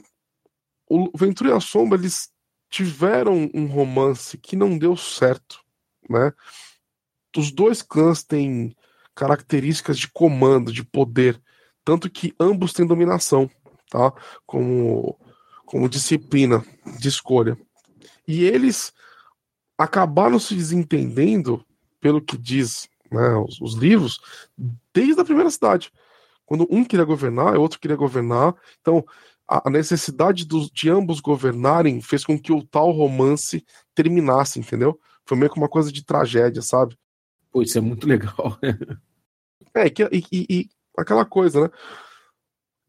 [0.90, 2.32] o Ventru e a Sombra, eles
[2.70, 5.60] tiveram um romance que não deu certo,
[6.10, 6.34] né?
[7.36, 8.76] Os dois clãs têm
[9.16, 11.42] características de comando, de poder
[11.86, 13.50] tanto que ambos têm dominação,
[13.90, 14.14] tá?
[14.46, 15.20] Como,
[15.66, 16.64] como disciplina
[17.00, 17.58] de escolha.
[18.28, 18.94] E eles
[19.78, 21.66] acabaram se desentendendo,
[22.00, 24.20] pelo que diz né, os, os, livros,
[24.94, 25.92] desde a primeira cidade.
[26.46, 28.56] Quando um queria governar, o outro queria governar.
[28.82, 29.04] Então,
[29.48, 35.00] a, necessidade dos, de ambos governarem fez com que o tal romance terminasse, entendeu?
[35.26, 36.98] Foi meio que uma coisa de tragédia, sabe?
[37.52, 38.58] Pô, isso é muito legal.
[39.76, 41.70] é, e, e, e aquela coisa, né?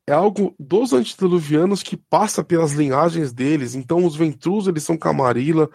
[0.06, 3.74] É algo dos antediluvianos que passa pelas linhagens deles.
[3.74, 5.70] Então, os Ventrus, eles são Camarilla,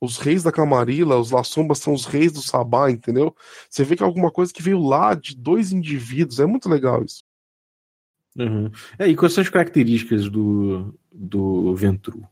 [0.00, 3.34] os reis da Camarilla, os La Sombra são os reis do Sabá, entendeu?
[3.68, 6.38] Você vê que é alguma coisa que veio lá de dois indivíduos.
[6.38, 7.24] É muito legal isso.
[8.36, 8.70] Uhum.
[8.98, 12.26] É, e quais são as características do, do Ventru?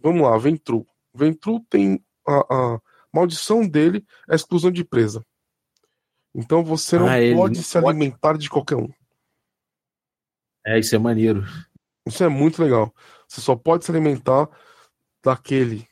[0.00, 0.86] Vamos lá, Ventru.
[1.12, 2.80] Ventru tem a, a
[3.12, 5.24] maldição dele é a exclusão de presa.
[6.34, 7.86] Então você não ah, pode se pode...
[7.88, 8.88] alimentar de qualquer um.
[10.66, 11.44] É, isso é maneiro.
[12.06, 12.94] Isso é muito legal.
[13.28, 14.48] Você só pode se alimentar
[15.22, 15.88] daquele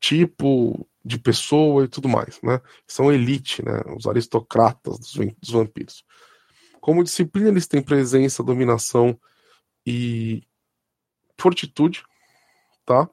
[0.00, 2.60] tipo de pessoa e tudo mais, né?
[2.86, 3.80] São elite, né?
[3.96, 6.04] Os aristocratas dos, dos vampiros.
[6.80, 9.18] Como disciplina, eles têm presença, dominação
[9.86, 10.42] e
[11.38, 12.02] fortitude,
[12.84, 13.08] tá?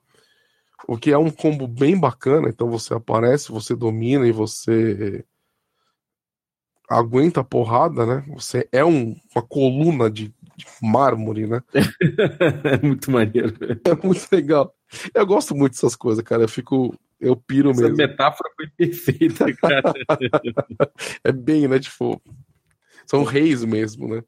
[0.88, 2.50] O que é um combo bem bacana.
[2.50, 5.24] Então você aparece, você domina e você
[6.90, 8.26] aguenta a porrada, né?
[8.36, 11.62] Você é um, uma coluna de, de mármore, né?
[12.64, 13.54] é muito maneiro.
[13.86, 14.74] É muito legal.
[15.14, 16.44] Eu gosto muito dessas coisas, cara.
[16.44, 16.98] Eu fico.
[17.20, 17.96] Eu piro Essa mesmo.
[17.96, 19.94] Essa metáfora foi perfeita, cara.
[21.24, 21.80] é bem, né?
[21.80, 22.22] Tipo.
[23.06, 24.24] São reis mesmo, né?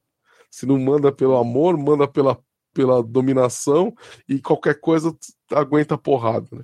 [0.49, 2.37] Se não manda pelo amor, manda pela,
[2.73, 3.93] pela dominação
[4.27, 5.15] e qualquer coisa
[5.51, 6.63] aguenta a porrada, né?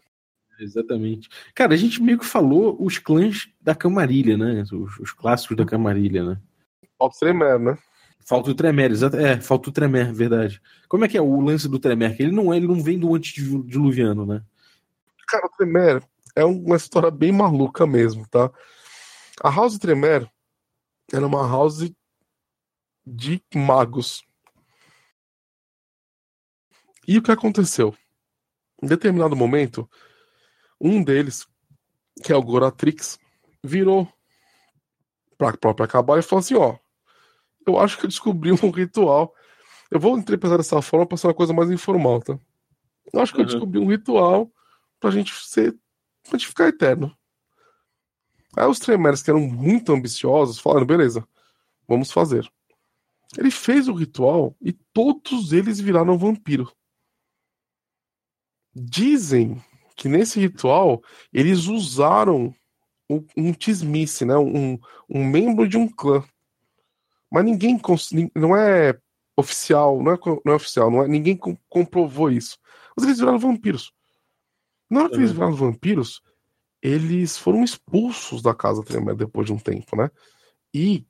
[0.60, 1.28] Exatamente.
[1.56, 4.62] Cara, a gente meio que falou os clãs da Camarilha, né?
[4.72, 6.38] Os, os clássicos da Camarilha, né?
[6.98, 7.78] Falta o Tremer, né?
[8.25, 9.17] Falta o Tremer, exato.
[9.17, 10.62] É, falta o Tremer, verdade.
[10.88, 12.15] Como é que é o lance do Tremer?
[12.15, 14.43] Que ele não é, ele não vem do antediluviano, né?
[15.27, 16.03] Cara, o Tremer
[16.36, 18.51] é uma história bem maluca mesmo, tá?
[19.43, 20.29] A House Tremer
[21.12, 21.91] era uma house
[23.05, 24.23] de magos.
[27.07, 27.95] E o que aconteceu?
[28.81, 29.89] Em determinado momento,
[30.79, 31.45] um deles,
[32.23, 33.19] que é o Goratrix,
[33.63, 34.07] virou
[35.38, 36.77] para própria acabar e falou assim: Ó,
[37.65, 39.34] eu acho que eu descobri um ritual.
[39.89, 42.38] Eu vou interpretar dessa forma para ser uma coisa mais informal, tá?
[43.13, 43.45] Eu acho que uhum.
[43.45, 44.52] eu descobri um ritual
[45.00, 45.78] pra gente ser.
[46.24, 47.15] pra gente ficar eterno.
[48.56, 51.28] Aí os Tremers, que eram muito ambiciosos, falaram: beleza,
[51.88, 52.50] vamos fazer.
[53.38, 56.71] Ele fez o ritual e todos eles viraram vampiro.
[58.74, 59.62] Dizem
[59.95, 62.54] que nesse ritual eles usaram
[63.10, 64.38] um, um tismice, né?
[64.38, 66.24] Um, um membro de um clã.
[67.32, 67.80] Mas ninguém
[68.36, 69.00] não é
[69.38, 71.39] oficial, não é, não é oficial, não é, ninguém
[71.70, 72.58] comprovou isso.
[72.96, 73.94] Mas eles viraram vampiros.
[74.89, 75.36] Na hora que eles uhum.
[75.36, 76.22] viraram vampiros,
[76.82, 80.10] eles foram expulsos da casa Tremere depois de um tempo, né?
[80.74, 81.06] E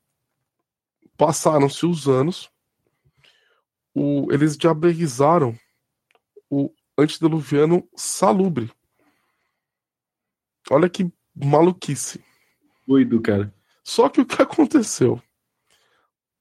[1.18, 2.52] passaram-se os anos,
[3.94, 5.58] o, eles diabolizaram
[6.50, 8.72] o antediluviano salubre.
[10.70, 12.24] Olha que maluquice.
[12.88, 13.54] Doido, cara.
[13.84, 15.22] Só que o que aconteceu?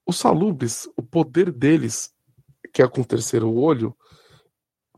[0.07, 2.15] Os salubres, o poder deles,
[2.73, 3.97] que é com o terceiro olho,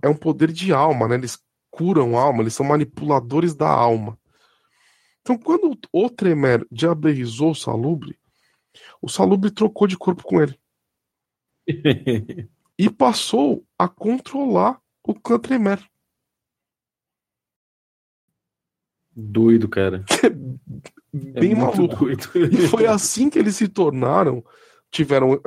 [0.03, 1.15] é um poder de alma, né?
[1.15, 1.39] Eles
[1.71, 4.19] curam a alma, eles são manipuladores da alma.
[5.21, 8.19] Então, quando o Tremer diabolizou o salubre,
[9.01, 10.59] o salubre trocou de corpo com ele.
[12.79, 15.85] e passou a controlar o clã Tremer.
[19.15, 20.05] Doido, cara.
[21.13, 22.07] Bem é maluco.
[22.07, 22.31] Doido.
[22.35, 24.45] E foi assim que eles se tornaram.
[24.93, 25.41] Tiveram.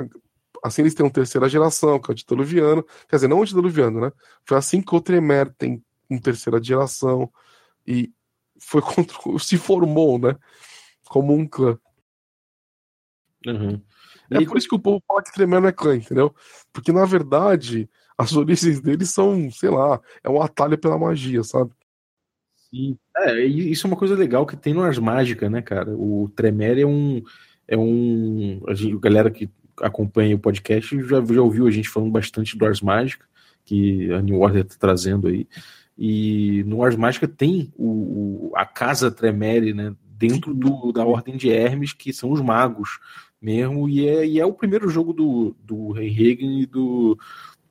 [0.62, 2.84] Assim eles têm uma terceira geração, que é o antediluviano.
[3.08, 4.12] Quer dizer, não o antediluviano, né?
[4.44, 7.32] Foi assim que o Tremer tem uma terceira geração.
[7.88, 8.12] E
[8.60, 10.36] foi contra, se formou, né?
[11.08, 11.80] Como um clã.
[13.46, 13.82] Uhum.
[14.32, 14.46] É e...
[14.46, 16.36] por isso que o povo fala que Tremer não é clã, entendeu?
[16.74, 21.72] Porque, na verdade, as origens deles são, sei lá, é um atalho pela magia, sabe?
[22.70, 22.98] Sim.
[23.18, 25.92] É, isso é uma coisa legal que tem no Ars Mágica, né, cara?
[25.92, 27.24] O Tremere é um.
[27.68, 28.62] É um.
[28.68, 29.50] A, gente, a galera que
[29.82, 33.26] acompanha o podcast já, já ouviu a gente falando bastante do Ars Mágica,
[33.64, 35.48] que a New Order tá trazendo aí.
[35.98, 39.96] E no Ars Mágica tem o, o a Casa Tremere, né?
[40.18, 43.00] Dentro do, da Ordem de Hermes, que são os magos
[43.42, 47.20] mesmo, e é, e é o primeiro jogo do, do Rei e do,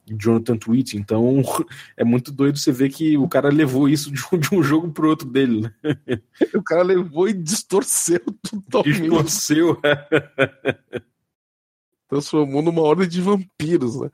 [0.07, 1.43] Jonathan Tweet, então
[1.97, 4.91] é muito doido você ver que o cara levou isso de um, de um jogo
[4.91, 5.75] pro outro dele, né?
[6.55, 9.01] O cara levou e distorceu totalmente.
[9.01, 9.81] Distorceu.
[12.09, 14.11] Transformou numa ordem de vampiros, né?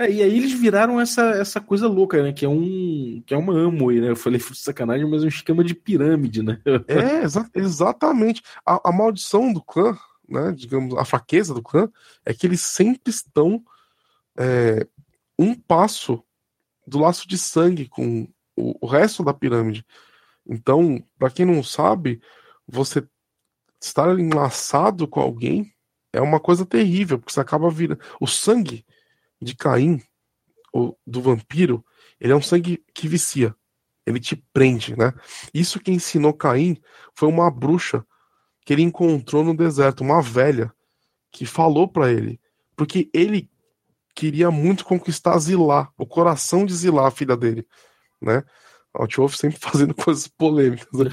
[0.00, 2.32] É, e aí eles viraram essa, essa coisa louca, né?
[2.32, 4.08] Que é um que é uma Amway, né?
[4.08, 6.58] Eu falei de sacanagem, mas é um esquema de pirâmide, né?
[6.88, 8.42] É, exa exatamente.
[8.64, 9.94] A, a maldição do clã,
[10.26, 10.54] né?
[10.56, 11.86] Digamos, a fraqueza do clã
[12.24, 13.62] é que eles sempre estão
[14.40, 14.86] é,
[15.38, 16.24] um passo
[16.86, 18.26] do laço de sangue com
[18.56, 19.84] o, o resto da pirâmide.
[20.46, 22.22] Então, para quem não sabe,
[22.66, 23.06] você
[23.80, 25.72] estar enlaçado com alguém
[26.12, 28.00] é uma coisa terrível, porque você acaba virando.
[28.20, 28.84] O sangue
[29.40, 30.02] de Caim,
[30.72, 31.84] o, do vampiro,
[32.18, 33.54] ele é um sangue que vicia.
[34.04, 35.12] Ele te prende, né?
[35.52, 36.80] Isso que ensinou Caim
[37.14, 38.04] foi uma bruxa
[38.64, 40.72] que ele encontrou no deserto, uma velha,
[41.30, 42.40] que falou para ele.
[42.74, 43.48] Porque ele
[44.20, 47.66] queria muito conquistar Zilá, o coração de Zilá, a filha dele,
[48.20, 48.44] né?
[49.16, 50.88] Wolf sempre fazendo coisas polêmicas.
[50.92, 51.10] Né?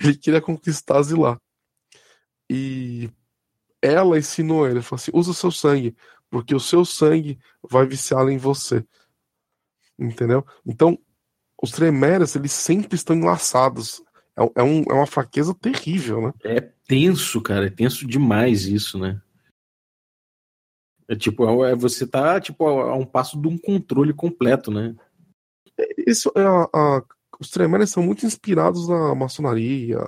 [0.00, 1.40] ele queria conquistar Zilá.
[2.48, 3.10] E
[3.80, 5.96] ela ensinou ele, falou assim: usa o seu sangue,
[6.30, 8.84] porque o seu sangue vai viciá-la em você.
[9.98, 10.46] Entendeu?
[10.64, 10.96] Então,
[11.60, 14.00] os Tremeras, eles sempre estão enlaçados.
[14.36, 16.32] É, é, um, é uma fraqueza terrível, né?
[16.44, 17.66] É tenso, cara.
[17.66, 19.20] É tenso demais isso, né?
[21.08, 24.94] É tipo, é, é, você tá tipo, a, um passo de um controle completo, né?
[26.06, 27.02] Isso, é a, a,
[27.40, 29.98] os Tremere são muito inspirados na maçonaria,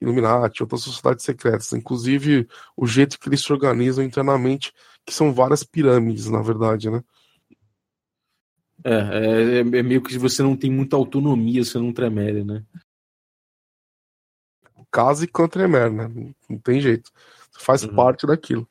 [0.00, 1.72] Illuminati, outras sociedades secretas.
[1.72, 4.72] Inclusive, o jeito que eles se organizam internamente,
[5.04, 7.02] que são várias pirâmides, na verdade, né?
[8.84, 12.64] É, é, é meio que você não tem muita autonomia sendo um Tremere, né?
[14.90, 16.34] Casa e clã Tremere, né?
[16.48, 17.10] Não tem jeito.
[17.58, 17.94] Faz uhum.
[17.94, 18.68] parte daquilo.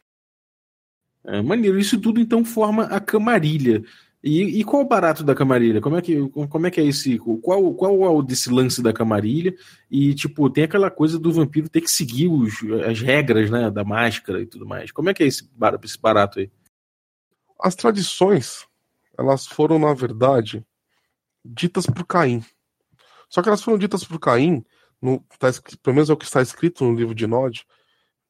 [1.25, 1.79] É, maneiro.
[1.79, 3.83] Isso tudo então forma a camarilha.
[4.23, 5.81] E, e, qual o barato da camarilha?
[5.81, 7.19] Como é que, como é, que é esse.
[7.19, 9.53] Qual, qual é o desse lance da camarilha?
[9.91, 12.53] E, tipo, tem aquela coisa do vampiro ter que seguir os,
[12.87, 13.69] as regras, né?
[13.69, 14.91] Da máscara e tudo mais.
[14.91, 15.49] Como é que é esse,
[15.83, 16.49] esse barato aí?
[17.59, 18.65] As tradições,
[19.17, 20.65] elas foram, na verdade,
[21.43, 22.43] ditas por Caim.
[23.29, 24.63] Só que elas foram ditas por Caim,
[25.01, 25.49] no, tá,
[25.81, 27.65] pelo menos é o que está escrito no livro de Nod,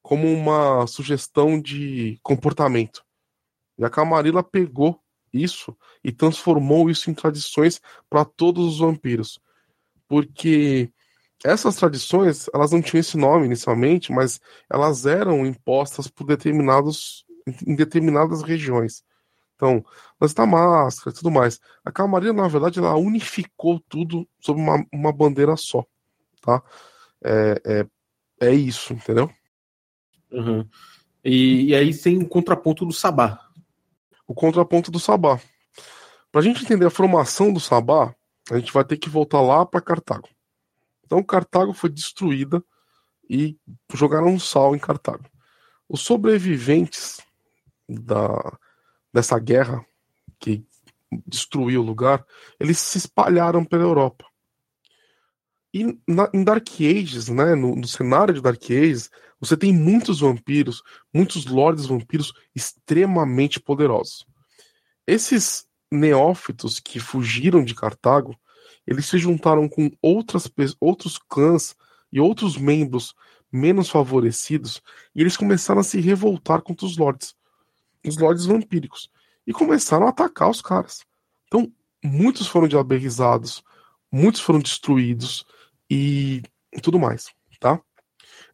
[0.03, 3.03] como uma sugestão de comportamento.
[3.77, 4.99] E a Camarilla pegou
[5.33, 9.39] isso e transformou isso em tradições para todos os vampiros.
[10.07, 10.91] Porque
[11.43, 14.39] essas tradições, elas não tinham esse nome inicialmente, mas
[14.69, 17.25] elas eram impostas por determinados
[17.65, 19.03] em determinadas regiões.
[19.55, 19.83] Então,
[20.19, 21.59] lance da máscara e tudo mais.
[21.83, 25.85] A Camarilla, na verdade, ela unificou tudo sob uma, uma bandeira só,
[26.41, 26.61] tá?
[27.23, 29.29] É, é, é isso, entendeu?
[30.33, 30.67] Uhum.
[31.23, 33.39] E, e, aí tem o contraponto do Sabá.
[34.27, 35.39] O contraponto do Sabá.
[36.31, 38.13] Para a gente entender a formação do Sabá,
[38.51, 40.27] a gente vai ter que voltar lá para Cartago.
[41.05, 42.63] Então, Cartago foi destruída
[43.29, 43.57] e
[43.93, 45.25] jogaram um sal em Cartago.
[45.87, 47.21] Os sobreviventes
[47.87, 48.57] da,
[49.13, 49.85] dessa guerra
[50.39, 50.65] que
[51.27, 52.25] destruiu o lugar,
[52.59, 54.25] eles se espalharam pela Europa.
[55.73, 59.09] E na, em Dark Ages, né, no, no, cenário de Dark Ages,
[59.43, 60.81] você tem muitos vampiros,
[61.13, 64.25] muitos lords vampiros extremamente poderosos.
[65.05, 68.39] Esses neófitos que fugiram de Cartago,
[68.87, 71.75] eles se juntaram com outras, outros clãs
[72.11, 73.13] e outros membros
[73.51, 74.81] menos favorecidos,
[75.13, 77.35] e eles começaram a se revoltar contra os lords,
[78.05, 79.11] os lords vampíricos,
[79.45, 81.05] e começaram a atacar os caras.
[81.47, 81.71] Então,
[82.03, 83.61] muitos foram diaberizados,
[84.11, 85.45] muitos foram destruídos
[85.89, 86.41] e
[86.81, 87.27] tudo mais,
[87.59, 87.79] tá?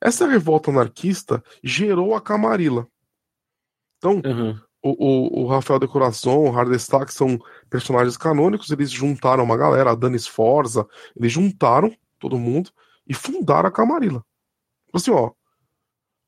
[0.01, 2.88] Essa revolta anarquista gerou a Camarilla.
[3.97, 7.38] Então, uhum o, o, o Rafael Decoração, o Hardestack são
[7.69, 12.71] personagens canônicos, eles juntaram uma galera, a Dani Sforza, eles juntaram todo mundo
[13.07, 14.23] e fundaram a Camarilla.
[14.93, 15.31] Assim, ó.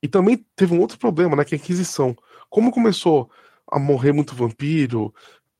[0.02, 2.16] E também teve um outro problema, né, que é a Inquisição.
[2.50, 3.30] Como começou
[3.70, 5.14] a morrer muito vampiro,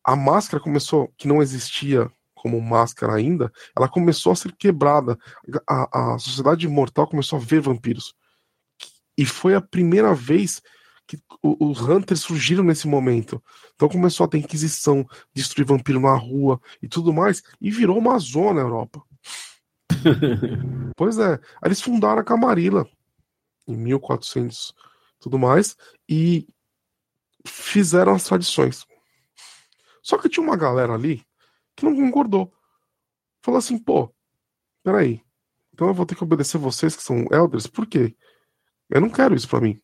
[0.04, 2.10] a máscara começou, que não existia
[2.42, 5.16] como máscara ainda, ela começou a ser quebrada.
[5.68, 8.14] A, a sociedade mortal começou a ver vampiros.
[9.16, 10.60] E foi a primeira vez
[11.06, 13.42] que os Hunters surgiram nesse momento.
[13.74, 18.18] Então começou a ter Inquisição, destruir vampiro na rua e tudo mais, e virou uma
[18.18, 19.02] zona na Europa.
[20.96, 21.38] pois é.
[21.64, 22.86] Eles fundaram a Camarilla
[23.68, 24.74] em 1400
[25.22, 25.76] tudo mais,
[26.08, 26.48] e
[27.46, 28.84] fizeram as tradições.
[30.02, 31.24] Só que tinha uma galera ali
[31.76, 32.52] que não concordou.
[33.42, 34.14] Falou assim, pô,
[34.82, 35.22] peraí,
[35.72, 38.16] então eu vou ter que obedecer vocês que são elders, por quê?
[38.88, 39.80] Eu não quero isso para mim.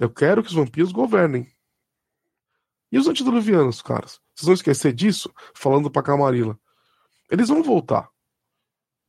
[0.00, 1.46] Eu quero que os vampiros governem.
[2.90, 4.20] E os antediluvianos, caras?
[4.34, 5.32] Vocês vão esquecer disso?
[5.54, 6.58] Falando pra Camarilla.
[7.30, 8.08] Eles vão voltar.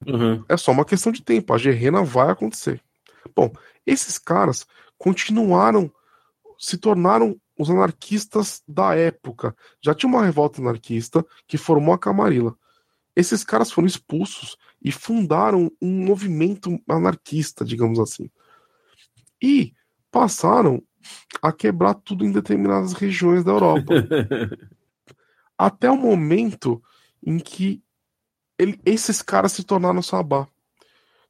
[0.06, 0.44] Uhum.
[0.50, 1.54] É só uma questão de tempo.
[1.54, 2.84] A Gerena vai acontecer.
[3.36, 3.54] Bom,
[3.86, 5.92] esses caras continuaram,
[6.60, 9.56] se tornaram os anarquistas da época.
[9.82, 12.54] Já tinha uma revolta anarquista que formou a Camarilla.
[13.16, 18.30] Esses caras foram expulsos e fundaram um movimento anarquista, digamos assim.
[19.42, 19.74] E
[20.12, 20.84] passaram
[21.42, 23.94] a quebrar tudo em determinadas regiões da Europa.
[25.58, 26.82] Até o momento
[27.26, 27.82] em que
[28.58, 30.48] ele, esses caras se tornaram Sabá.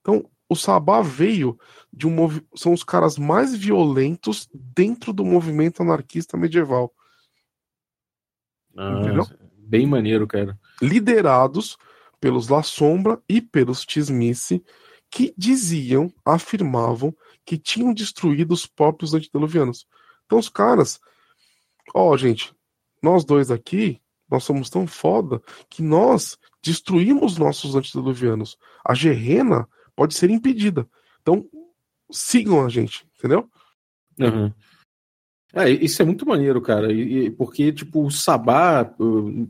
[0.01, 1.57] Então, o Sabá veio
[1.93, 2.15] de um
[2.55, 6.91] são os caras mais violentos dentro do movimento anarquista medieval.
[8.75, 9.25] Ah, Entendeu?
[9.55, 10.59] Bem maneiro, cara.
[10.81, 11.77] Liderados
[12.19, 14.63] pelos La Sombra e pelos Tismice,
[15.11, 19.87] que diziam, afirmavam que tinham destruído os próprios antediluvianos.
[20.25, 20.99] Então os caras,
[21.93, 22.53] ó, gente,
[23.01, 28.57] nós dois aqui, nós somos tão foda que nós destruímos nossos antediluvianos.
[28.85, 29.67] A Gerena
[29.99, 30.87] pode ser impedida.
[31.21, 31.45] Então
[32.09, 33.49] sigam a gente, entendeu?
[34.17, 34.49] Uhum.
[35.53, 36.89] É, isso é muito maneiro, cara.
[36.89, 39.45] E, porque, tipo, o Sabá, eu,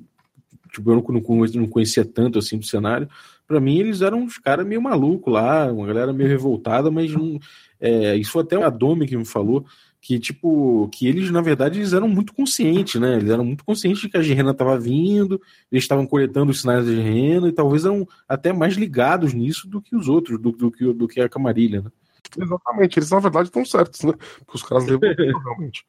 [0.72, 3.08] tipo, eu não, não conhecia tanto assim do cenário.
[3.46, 7.40] Para mim, eles eram uns caras meio malucos lá, uma galera meio revoltada, mas não,
[7.80, 9.68] é, isso foi até o Adome que me falou,
[10.02, 13.18] que tipo, que eles, na verdade, eles eram muito conscientes, né?
[13.18, 15.42] Eles eram muito conscientes de que a Gerena estava vindo,
[15.72, 19.82] eles estavam coletando os sinais da Gerena e talvez eram até mais ligados nisso do
[19.82, 21.92] que os outros, do, do, do, do que a Camarilha, né?
[22.38, 24.14] Exatamente, eles na verdade estão certos, né?
[24.14, 25.10] Porque os caras levam
[25.44, 25.86] realmente.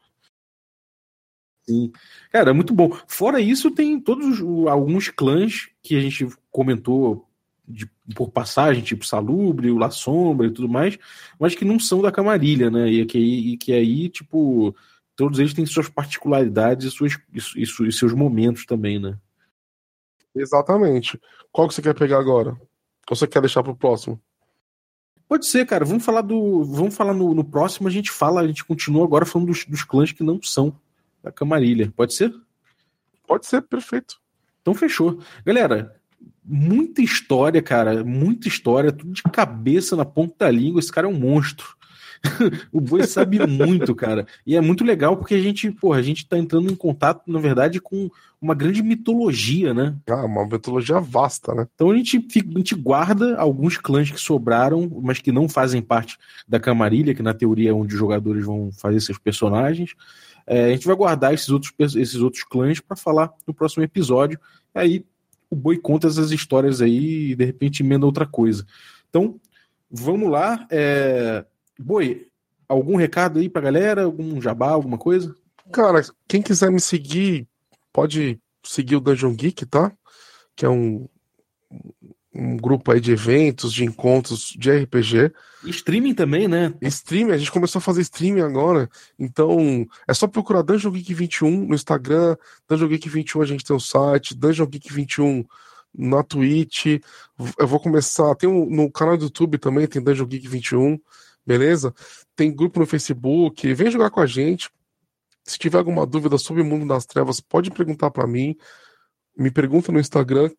[1.69, 1.93] Sim.
[2.33, 2.91] Cara, é muito bom.
[3.07, 7.30] Fora isso, tem todos alguns clãs que a gente comentou
[7.71, 10.99] de, por passagem, tipo Salubre, o La Sombra e tudo mais,
[11.39, 12.89] mas que não são da Camarilha, né?
[12.89, 14.75] E que, e que aí, tipo,
[15.17, 19.17] todos eles têm suas particularidades e, suas, e, e seus momentos também, né?
[20.35, 21.21] Exatamente.
[21.53, 22.51] Qual que você quer pegar agora?
[23.09, 24.21] Ou você quer deixar pro próximo?
[25.29, 25.85] Pode ser, cara.
[25.85, 26.65] Vamos falar do.
[26.65, 29.85] Vamos falar no, no próximo, a gente fala, a gente continua agora falando dos, dos
[29.85, 30.77] clãs que não são
[31.23, 31.93] da Camarilha.
[31.97, 32.35] Pode ser?
[33.27, 34.21] Pode ser, perfeito.
[34.61, 35.21] Então fechou.
[35.45, 36.00] Galera,
[36.51, 38.05] muita história, cara.
[38.05, 40.81] Muita história, tudo de cabeça na ponta da língua.
[40.81, 41.77] Esse cara é um monstro.
[42.71, 44.27] o Boi sabe muito, cara.
[44.47, 47.39] E é muito legal porque a gente, porra, a gente tá entrando em contato, na
[47.39, 49.97] verdade, com uma grande mitologia, né?
[50.09, 51.67] Ah, uma mitologia vasta, né?
[51.75, 56.19] Então a gente, a gente guarda alguns clãs que sobraram, mas que não fazem parte
[56.47, 59.95] da camarilha, que na teoria é onde os jogadores vão fazer seus personagens.
[60.47, 64.39] É, a gente vai guardar esses outros, esses outros clãs para falar no próximo episódio.
[64.75, 65.05] Aí
[65.51, 68.65] o Boi conta essas histórias aí e de repente emenda outra coisa.
[69.09, 69.39] Então,
[69.91, 70.67] vamos lá.
[70.71, 71.45] É...
[71.79, 72.29] Boi,
[72.69, 74.05] algum recado aí pra galera?
[74.05, 75.35] Algum jabá, alguma coisa?
[75.73, 77.47] Cara, quem quiser me seguir,
[77.93, 79.93] pode seguir o Dungeon Geek, tá?
[80.55, 81.09] Que é um,
[82.41, 85.31] um grupo aí de eventos, de encontros de RPG.
[85.63, 86.73] E streaming também, né?
[86.81, 88.89] Streaming, a gente começou a fazer streaming agora.
[89.19, 92.37] Então, é só procurar Dungeon Geek 21 no Instagram,
[92.67, 95.45] Dungeon Geek 21 a gente tem o site, Dungeon Geek 21
[95.95, 96.87] na Twitch.
[97.59, 100.99] Eu vou começar, tem um, no canal do YouTube também, tem Dungeon Geek 21
[101.47, 101.93] beleza?
[102.37, 104.71] Tem grupo no Facebook, vem jogar com a gente.
[105.45, 108.57] Se tiver alguma dúvida sobre o mundo das trevas, pode perguntar para mim.
[109.37, 110.51] Me pergunta no Instagram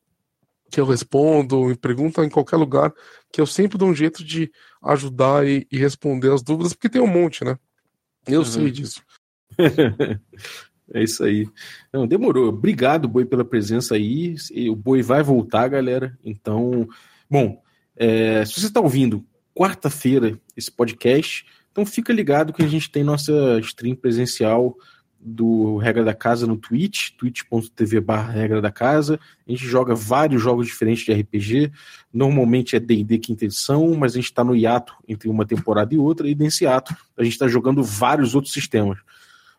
[0.71, 2.93] que eu respondo, me pergunta em qualquer lugar,
[3.31, 4.51] que eu sempre dou um jeito de
[4.83, 7.57] ajudar e, e responder as dúvidas, porque tem um monte, né?
[8.25, 8.45] Eu uhum.
[8.45, 9.03] sei disso.
[10.93, 11.47] é isso aí.
[11.91, 12.49] Não, demorou.
[12.49, 14.35] Obrigado, Boi, pela presença aí.
[14.69, 16.17] O Boi vai voltar, galera.
[16.23, 16.87] Então,
[17.29, 17.61] bom,
[17.95, 21.45] é, se você está ouvindo quarta-feira esse podcast.
[21.71, 24.75] Então fica ligado que a gente tem nossa stream presencial
[25.23, 29.19] do Regra da Casa no Twitch, twitch.tv barra Regra da Casa.
[29.47, 31.71] A gente joga vários jogos diferentes de RPG.
[32.11, 35.97] Normalmente é D&D quinta edição, mas a gente está no hiato entre uma temporada e
[35.97, 38.97] outra, e nesse hiato a gente está jogando vários outros sistemas.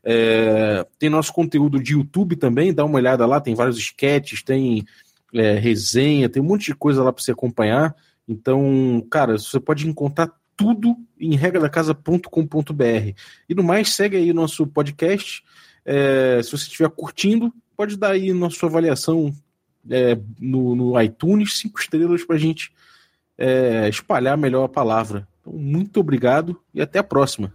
[0.05, 4.85] É, tem nosso conteúdo de YouTube também, dá uma olhada lá, tem vários sketches, tem
[5.33, 7.95] é, resenha, tem um monte de coisa lá para você acompanhar.
[8.27, 10.31] Então, cara, você pode encontrar
[10.63, 13.13] tudo em regradacasa.com.br.
[13.49, 15.43] E no mais, segue aí o nosso podcast.
[15.85, 19.35] É, se você estiver curtindo, pode dar aí nossa sua avaliação
[19.91, 22.73] é, no, no, iTunes, cinco estrelas para a gente
[23.37, 25.27] é, espalhar melhor a palavra.
[25.41, 27.53] Então, muito obrigado e até a próxima.